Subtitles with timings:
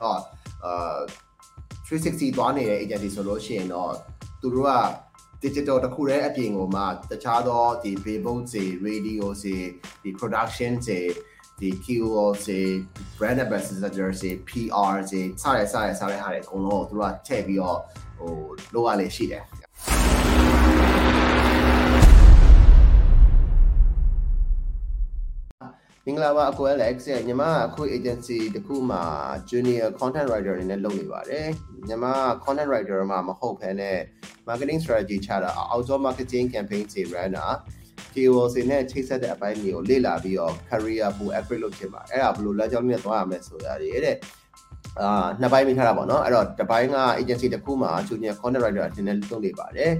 [0.00, 0.16] ဟော
[0.64, 0.98] အာ
[1.86, 3.92] 360သွားနေတဲ့ agency ဆိုလို့ရှိရင်တော့
[4.40, 4.72] သူတို့က
[5.44, 9.56] digital တစ်ခုတည်းအပြင်ကိုမှတခြားသောဒီ billboard တွေ radio တွေ
[10.02, 11.00] ဒီ production တွေ
[11.60, 12.60] ဒီ KOL တွေ
[13.18, 17.78] brand ambassador တွေ PR တွေစရဲစရဲစရဲဟာတွေအကုန်လုံးကိုသူတို့ကထည့်ပြီးတော့
[18.18, 18.32] ဟို
[18.74, 19.44] လုပ်ရလေရှိတယ်
[26.08, 29.02] မင်္ဂလာပါအကို Alex ရဲ့ညီမအခု agency တခုမှာ
[29.50, 31.46] junior content writer အနေနဲ့လုပ်နေပါတယ်
[31.88, 32.04] ညီမ
[32.44, 33.98] content writer မှာမဟုတ်ဘဲနဲ့
[34.48, 37.46] marketing strategy ချတာ outdoor marketing campaign တွေ run တာ
[38.14, 44.16] KOL တွေနဲ့ချိတ်ဆက်တဲ့အပိုင်းမျိုးလေ့လာပြီးတော့ career ပို upgrade လုပ်ချင်ပါအဲ့ဒါဘယ်လိုလမ်းကြောင်းနဲ့သွားရမလဲဆိုတာတွေတဲ့
[45.00, 49.92] အာနှစ်ပိုင်းမိထားတာပေါ့နော်အဲ့တော့တစ်ပိုင်းက agency တစ်ခုမှာ junior content writer အနေနဲ့လုပ်နေပါတယ်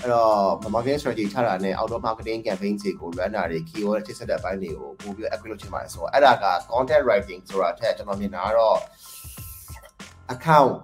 [0.00, 7.04] အဲ့တော့ marketing strategy ချတာနဲ့ outdoor marketing campaign တွေကို run တာတွေ keyword တစ်ဆက်တဲ့အပိုင်းတွေကိုပို့ပြီး upgrade လုပ်ချင်ပါတယ်ဆိုတော့အဲ့ဒါက content
[7.06, 8.78] writing ဆိုတာထက်ကျွန်တော်မြင်တာကတော့
[10.34, 10.74] account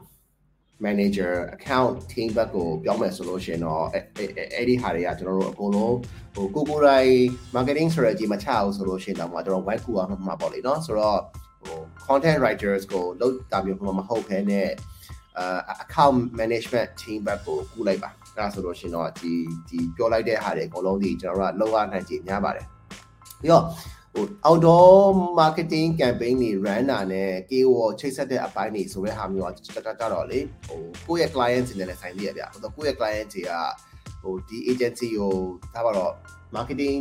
[0.85, 5.97] manager account team ဘက်ကိုပြောင်းမယ်ဆိုလို့ရှိရင်တော့အဲ့ဒီဟာတွေကကျွန်တော်တို့အကုန်လုံး
[6.35, 7.15] ဟိုကိုကိုတိုင်း
[7.55, 11.21] marketing strategy မချအောင်ဆိုလို့ရှိရင်တော့ကျွန်တော် web ကူအောင်မှာပေါ့လေနော်ဆိုတော့
[11.63, 14.69] ဟို content writers ကိုလောက်တာမျိုးမဟုတ်ဘဲနဲ့
[15.85, 19.33] account management team ဘက်ကိုကူလိုက်ပါအဲ့ဒါဆိုလို့ရှိရင်တော့ဒီ
[19.69, 22.67] ဒီပြောလိုက်တဲ့ဟာတွေအကုန်လုံးဒီကျွန်တော်တို့ကလောက်ရနိုင်ကြများပါတယ်
[23.41, 23.65] ပြီးတော့
[24.13, 24.95] ဟို outdoor
[25.41, 33.53] marketing campaign တွေ run တာနဲ့ KOL ချိတ်ဆက်တဲ့အပိုင်းတွေဆိုတဲ့ဟာမျိုးကတတတော့လေဟိုကိုယ့်ရဲ့ client တွေနဲ့ဆိုင်သေးရဗျဟိုကိုယ့်ရဲ့ client တွေက
[34.23, 35.33] ဟိုဒီ agency ကို
[35.75, 36.13] ဒါပါတော့
[36.57, 36.99] marketing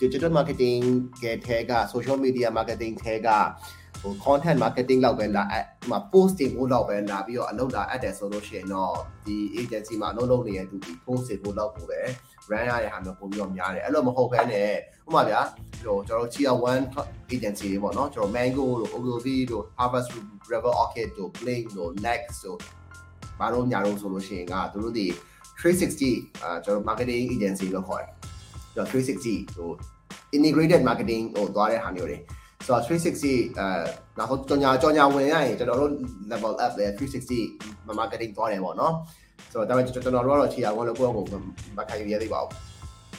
[0.00, 0.82] digital marketing
[1.22, 3.28] ကထဲက social media marketing ထဲက
[4.02, 8.94] ဟို content marketing လောက်ပဲလာအဲ့မှာ posting ဖို့လောက်ပဲလာပြီးတော့အလုပ်လာအပ်တယ်ဆိုလို့ရှိရင်တော့
[9.26, 12.00] ဒီ agency မှာအလုပ်လုပ်နေတဲ့သူဒီ posting ဖို့လောက်ကိုပဲ
[12.50, 14.68] run ရတဲ့ဟာမျိုးပုံပြီးတော့များတယ်အဲ့လိုမဟုတ်ဘဲနဲ့
[15.06, 15.40] ဥပမာဗျာ
[15.84, 16.54] ဟိုကျွန်တော်တို့ tier
[16.92, 20.08] 1 agency တွေပေါ့နော်ကျွန်တော် mango တို့ ogilvy တို့ harvest
[20.50, 22.58] river orchid တို့ blink တို့ next တို့
[23.38, 25.06] ဘာလို့ညာတော့ဆိုလို့ရှိရင်ကသူတို့ဒီ
[25.60, 28.10] 360အာကျွန်တော် marketing agency လို့ခေါ်တယ်
[28.74, 29.70] ကျွန်တော်360ဟို
[30.36, 32.18] integrated marketing ဟိုသွားတဲ့ဟာမျိုးတွေ
[32.66, 33.68] ဆိုတော့360အဲ
[34.18, 35.92] နောက်ဆုံးကြောင်ညာကြောင်ညာဝင်ရရင်ကျွန်တော်တို့
[36.30, 38.94] level up လေ360 marketing သွားတယ်ပေါ့နော်
[39.52, 41.24] ဆိုတော့ဒါပေမဲ့ကျွန်တော်တို့ကတော့ tier 1လို့ကိုယ့်ကို
[41.76, 42.52] မခံယူရသေးပါဘူး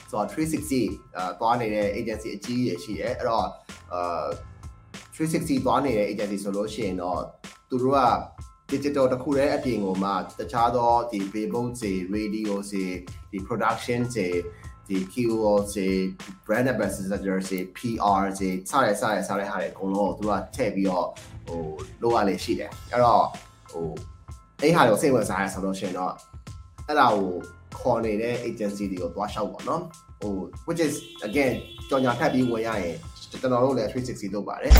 [0.10, 3.46] ဆိုတော့360အာသွားနေတဲ့ agency အကြီးကြီးရှိတယ်အဲ့တော့
[3.94, 4.26] အာ
[5.16, 7.22] 360သွားနေတဲ့ agency ဆိုလို့ရှိရင်တော့
[7.70, 8.02] သူတို့က
[8.72, 12.86] digital တခုတည်းအပြင်ကိုမှတခြားသောဒီ billboard တွေ radio တွေ
[13.32, 14.28] ဒီ production တွေ
[14.88, 15.88] ဒီ KOL တွေ
[16.46, 21.08] brand ambassador တွေ PR တွေစရဲစရဲစရဲဟာတွေအကုန်လုံးကိုသူကထည့်ပြီးတော့
[21.48, 21.62] ဟို
[22.02, 23.26] လုပ်ရလေရှိတယ်အဲ့တော့
[23.72, 23.88] ဟို
[24.62, 26.14] အဲ့ဟာကိုစိတ်ဝင်စားရဆိုလို့ရှိရင်တော့
[26.88, 27.30] အဲ့ဒါကို
[27.80, 29.82] ခေါ်နေတဲ့ agency တွေကိုသွားရှောက်ပါနော်
[30.22, 30.34] ဟို
[30.68, 30.94] which is
[31.28, 31.54] again
[31.90, 32.98] ကြော်ညာထပ်ပြီးဝင်ရရင်
[33.32, 34.72] ကျွန်တော်တို့လည်း360လုပ်ပါတယ်